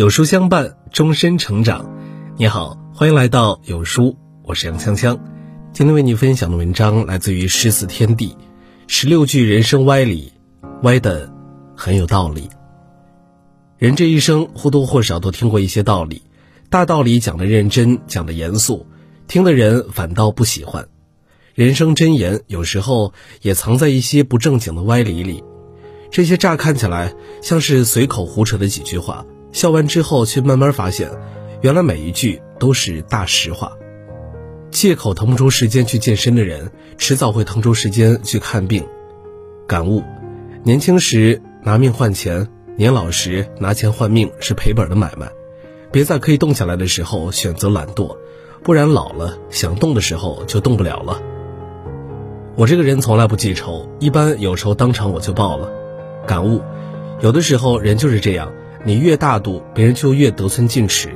[0.00, 1.84] 有书相伴，终身成长。
[2.38, 5.20] 你好，欢迎来到有书，我是杨锵锵。
[5.74, 8.34] 今天为你分享的文章来自于诗词天地，
[8.86, 10.32] 十六句人生歪理，
[10.84, 11.30] 歪的
[11.76, 12.48] 很有道理。
[13.76, 16.22] 人这一生或多或少都听过一些道理，
[16.70, 18.86] 大道理讲的认真，讲的严肃，
[19.28, 20.88] 听的人反倒不喜欢。
[21.52, 25.44] 人生箴言有时候也藏在一些不正经的歪理里，
[26.10, 29.26] 这些乍看起来像是随口胡扯的几句话。
[29.52, 31.10] 笑完之后，却慢慢发现，
[31.60, 33.72] 原来每一句都是大实话。
[34.70, 38.86] 借口腾不出时间去健身的人，迟早会腾出时间去看病。
[39.66, 40.02] 感悟：
[40.62, 42.46] 年轻时拿命换钱，
[42.76, 45.28] 年老时拿钱换命是赔本的买卖。
[45.90, 48.16] 别在可以动起来的时候选择懒惰，
[48.62, 51.20] 不然老了想动的时候就动不了了。
[52.54, 55.68] 我这个人从来不记仇，一般有仇当场我就报了。
[56.26, 56.62] 感悟：
[57.20, 58.52] 有的时候人就是这样。
[58.84, 61.10] 你越大度，别人就越得寸进尺。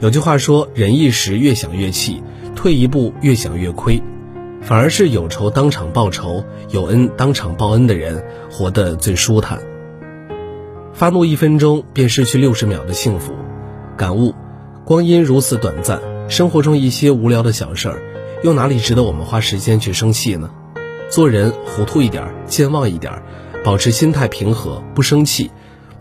[0.00, 2.22] 有句话说：“忍一时，越想越气；
[2.56, 4.02] 退一步，越想越亏。”
[4.60, 9.60] 反而是有仇当场报仇，有恩当场报恩的人，活得最舒坦。
[10.92, 13.34] 发怒一分钟，便失去六十秒的幸福。
[13.96, 14.34] 感悟：
[14.84, 18.02] 光阴如此短暂，生活中一些无聊的小事儿，
[18.42, 20.50] 又哪里值得我们花时间去生气呢？
[21.10, 23.22] 做人糊涂一点，健忘一点，
[23.62, 25.50] 保持心态平和，不生气。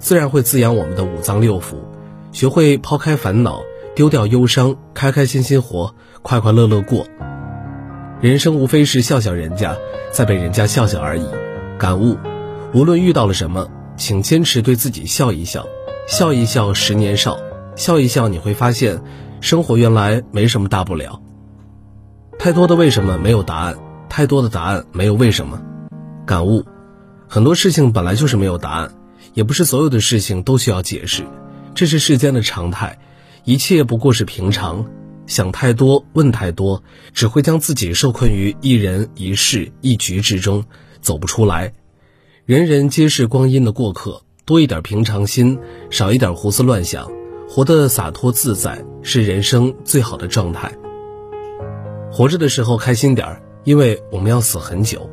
[0.03, 1.77] 自然会滋养我们的五脏六腑，
[2.33, 3.61] 学会抛开烦恼，
[3.95, 7.07] 丢掉忧伤，开开心心活，快快乐乐过。
[8.19, 9.77] 人生无非是笑笑人家，
[10.11, 11.25] 再被人家笑笑而已。
[11.77, 12.17] 感悟：
[12.73, 15.65] 无论遇到了什么，请坚持对自己笑一笑，
[16.05, 17.37] 笑一笑十年少，
[17.77, 19.01] 笑一笑你会发现，
[19.39, 21.21] 生活原来没什么大不了。
[22.37, 23.77] 太多的为什么没有答案，
[24.09, 25.61] 太多的答案没有为什么。
[26.25, 26.65] 感悟：
[27.29, 28.91] 很多事情本来就是没有答案。
[29.33, 31.23] 也不是所有的事情都需要解释，
[31.73, 32.99] 这是世间的常态，
[33.43, 34.85] 一切不过是平常。
[35.25, 36.83] 想太多，问太多，
[37.13, 40.65] 只会将自己受困于一人一事一局之中，
[40.99, 41.73] 走不出来。
[42.45, 45.57] 人人皆是光阴的过客，多一点平常心，
[45.89, 47.09] 少一点胡思乱想，
[47.47, 50.73] 活得洒脱自在，是人生最好的状态。
[52.11, 55.09] 活着的时候开心点儿，因为我们要死很久。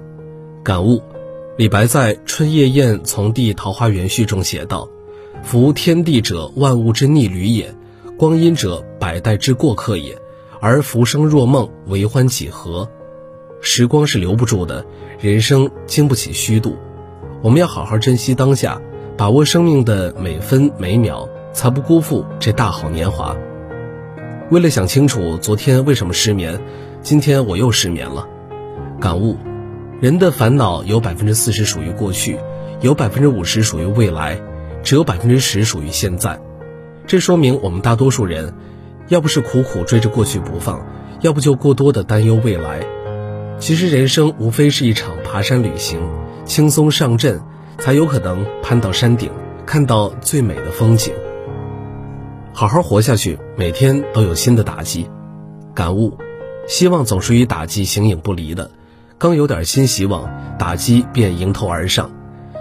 [0.64, 1.00] 感悟。
[1.56, 4.88] 李白在《春夜宴从弟桃花源序》中写道
[5.42, 7.66] ：“夫天地者，万物之逆旅也；
[8.16, 10.16] 光阴者，百代之过客也。
[10.60, 12.88] 而浮生若梦，为欢几何？
[13.60, 14.86] 时光是留不住的，
[15.20, 16.76] 人生经不起虚度。
[17.42, 18.80] 我们要好好珍惜当下，
[19.16, 23.36] 把握生命的每分每秒，才不辜负这大好年华。”
[24.50, 26.58] 为了想清楚昨天为什么失眠，
[27.02, 28.26] 今天我又失眠了。
[28.98, 29.36] 感悟。
[30.00, 32.38] 人的烦恼有百分之四十属于过去，
[32.80, 34.40] 有百分之五十属于未来，
[34.82, 36.40] 只有百分之十属于现在。
[37.06, 38.54] 这说明我们大多数人，
[39.08, 40.86] 要不是苦苦追着过去不放，
[41.20, 42.80] 要不就过多的担忧未来。
[43.58, 46.00] 其实人生无非是一场爬山旅行，
[46.46, 47.38] 轻松上阵，
[47.76, 49.30] 才有可能攀到山顶，
[49.66, 51.12] 看到最美的风景。
[52.54, 55.10] 好好活下去，每天都有新的打击。
[55.74, 56.16] 感悟：
[56.66, 58.70] 希望总是与打击形影不离的。
[59.20, 62.10] 刚有点新希望，打击便迎头而上。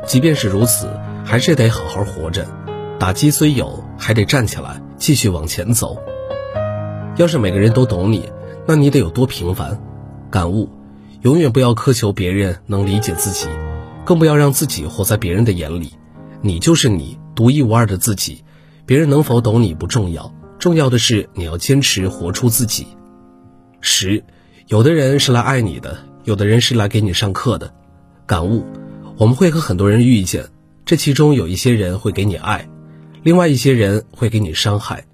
[0.05, 0.89] 即便是如此，
[1.23, 2.45] 还是得好好活着。
[2.99, 5.97] 打击虽有，还得站起来，继续往前走。
[7.15, 8.29] 要是每个人都懂你，
[8.67, 9.79] 那你得有多平凡？
[10.29, 10.69] 感悟：
[11.21, 13.47] 永远不要苛求别人能理解自己，
[14.03, 15.93] 更不要让自己活在别人的眼里。
[16.41, 18.43] 你就是你，独一无二的自己。
[18.85, 22.85] 别人能否懂你不重要，重要的是你要坚持活出自己。
[23.79, 24.25] 十，
[24.67, 26.08] 有的人是来爱你的。
[26.23, 27.73] 有的人是来给你上课的，
[28.25, 28.65] 感悟。
[29.17, 30.45] 我们会和很多人遇见，
[30.85, 32.69] 这其中有一些人会给你爱，
[33.23, 35.05] 另外一些人会给你伤害。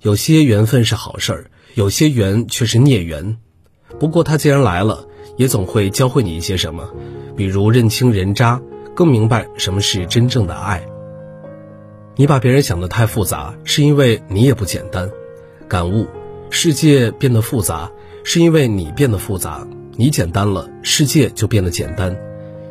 [0.00, 3.36] 有些缘分是好事儿，有些缘却是孽缘。
[3.98, 5.06] 不过他既然来了，
[5.36, 6.88] 也总会教会你一些什么，
[7.36, 8.62] 比如认清人渣，
[8.94, 10.86] 更明白什么是真正的爱。
[12.16, 15.10] 你把别人想得太复杂，是因为你也不简单。
[15.68, 16.06] 感悟：
[16.48, 17.90] 世界变得复杂，
[18.24, 19.66] 是因为你变得复杂。
[20.00, 22.16] 你简单了，世界就变得简单。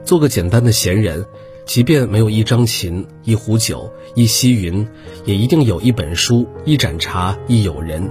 [0.03, 1.23] 做个简单的闲人，
[1.63, 4.87] 即便没有一张琴、一壶酒、一溪云，
[5.25, 8.09] 也一定有一本书、一盏茶、一友人。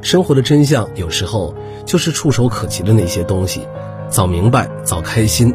[0.00, 3.60] 生活的真相，有时候就是触手可及的那些东西。
[4.08, 5.52] 早明白，早开心。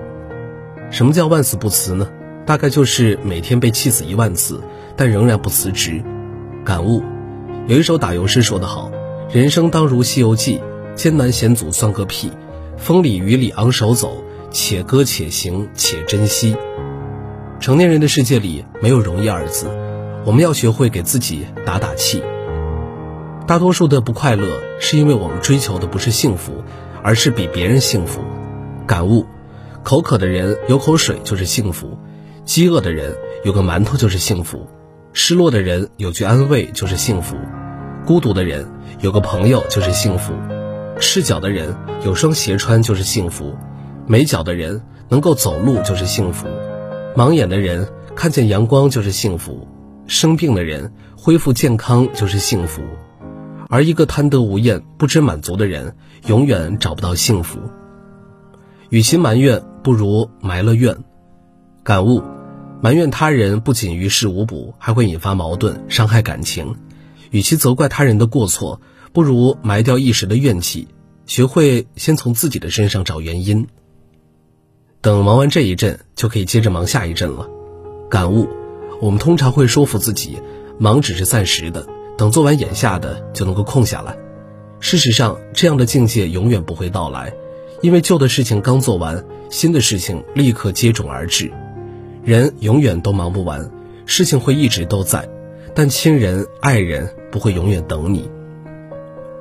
[0.91, 2.07] 什么叫万死不辞呢？
[2.45, 4.61] 大概就是每天被气死一万次，
[4.95, 6.03] 但仍然不辞职。
[6.63, 7.01] 感悟：
[7.65, 8.91] 有一首打油诗说得好
[9.33, 10.61] ：“人生当如西游记，
[10.93, 12.31] 艰难险阻算个屁。”
[12.79, 16.55] 风里雨里昂首走，且歌且行且珍惜。
[17.59, 19.69] 成年人的世界里没有容易二字，
[20.25, 22.23] 我们要学会给自己打打气。
[23.45, 24.47] 大多数的不快乐，
[24.79, 26.63] 是因为我们追求的不是幸福，
[27.03, 28.21] 而是比别人幸福。
[28.87, 29.25] 感悟：
[29.83, 31.97] 口渴的人有口水就是幸福，
[32.45, 34.67] 饥饿的人有个馒头就是幸福，
[35.11, 37.35] 失落的人有句安慰就是幸福，
[38.05, 38.71] 孤独的人
[39.01, 40.33] 有个朋友就是幸福，
[40.99, 43.55] 赤脚的人有双鞋穿就是幸福，
[44.05, 46.47] 没脚的人能够走路就是幸福，
[47.15, 49.65] 盲眼的人看见阳光就是幸福，
[50.07, 52.81] 生病的人恢复健康就是幸福，
[53.69, 55.95] 而一个贪得无厌、不知满足的人，
[56.27, 57.59] 永远找不到幸福。
[58.89, 60.97] 与其埋怨，不如埋了怨。
[61.83, 62.21] 感悟：
[62.81, 66.75] 埋怨他人不仅于事无补，还会引发矛盾，伤害感情。
[67.31, 70.87] 与其责怪他人的过错，不如埋掉一时的怨气，
[71.25, 73.67] 学会先从自己的身上找原因。
[75.01, 77.47] 等忙完这一阵，就可以接着忙下一阵了。
[78.09, 78.47] 感悟：
[79.01, 80.37] 我们通常会说服自己，
[80.77, 84.17] 忙只是暂时的，等做完眼下的就能够空下来。
[84.79, 87.33] 事实上，这样的境界永远不会到来。
[87.81, 91.51] 因为旧的事情刚做完，新的事情立刻接踵而至。
[92.23, 93.71] 人永远都忙不完，
[94.05, 95.29] 事情会一直都在，
[95.73, 98.29] 但亲人、爱人不会永远等你。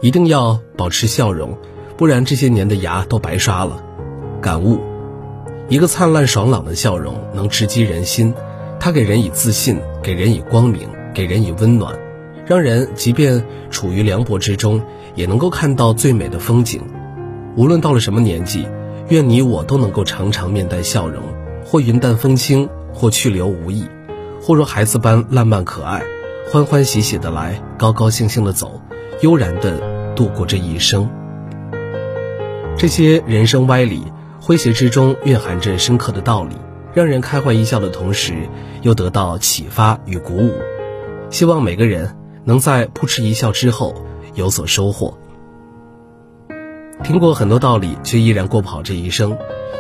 [0.01, 1.59] 一定要保持笑容，
[1.97, 3.83] 不然这些年的牙都白刷了。
[4.41, 4.79] 感悟：
[5.69, 8.33] 一个灿烂爽朗的笑容能直击人心，
[8.79, 11.99] 它给人以自信，给人以光明，给人以温暖，
[12.47, 14.81] 让人即便处于凉薄之中，
[15.17, 16.81] 也能够看到最美的风景。
[17.57, 18.69] 无论到了什么年纪，
[19.09, 21.25] 愿你我都能够常常面带笑容，
[21.65, 23.85] 或云淡风轻，或去留无意，
[24.41, 26.05] 或如孩子般烂漫可爱，
[26.53, 28.81] 欢欢喜喜的来，高高兴兴的走，
[29.21, 31.09] 悠然的度过这一生。
[32.77, 34.05] 这些人生歪理，
[34.41, 36.57] 诙谐之中蕴含着深刻的道理，
[36.95, 38.49] 让人开怀一笑的同时，
[38.83, 40.55] 又得到启发与鼓舞。
[41.31, 43.95] 希望每个人能在扑哧一笑之后
[44.35, 45.19] 有所收获。
[47.03, 49.37] 听过很多道理，却依然过不好这一生。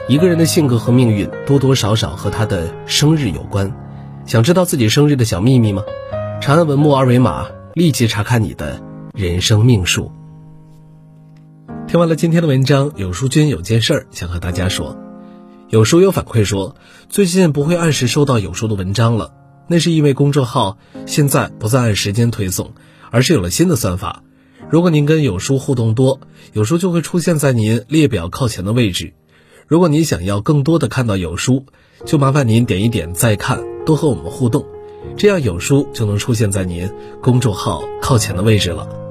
[0.08, 3.72] 一个人的性格和命运，多多少少和他的生日有关。
[4.24, 5.82] 想知道自己生日的小秘密吗？
[6.40, 8.80] 长按文末二维码，立即查看你的
[9.18, 10.12] 人生命数。
[11.88, 14.96] 听完了今天的文章，有书君有件事儿想和大家说。
[15.70, 16.76] 有书友反馈说，
[17.08, 19.32] 最近不会按时收到有书的文章了，
[19.66, 22.74] 那是因为公众号现在不再按时间推送，
[23.10, 24.22] 而是有了新的算法。
[24.70, 26.20] 如果您跟有书互动多，
[26.52, 29.14] 有书就会出现在您列表靠前的位置。
[29.66, 31.66] 如果您想要更多的看到有书，
[32.04, 34.64] 就麻烦您点一点再看，多和我们互动，
[35.16, 36.88] 这样有书就能出现在您
[37.20, 39.07] 公众号靠前的位置了。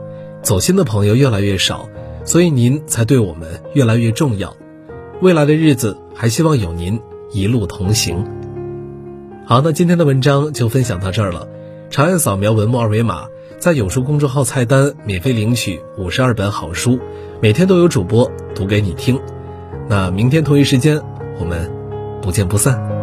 [0.48, 1.90] 走心的朋友越来越少，
[2.24, 4.56] 所以您才对我们越来越重要。
[5.22, 7.02] 未来的日子还希望有您
[7.34, 8.26] 一路同行。
[9.46, 11.50] 好，那今天的文章就分享到这儿了。
[11.90, 13.26] 长按扫描文末二维码。
[13.60, 16.98] 在有书公众号菜单免费领取五十二本好书，
[17.42, 19.20] 每天都有主播读给你听。
[19.90, 21.02] 那明天同一时间，
[21.40, 21.70] 我们
[22.22, 22.97] 不见不散。